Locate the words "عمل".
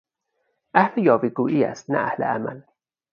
2.23-2.61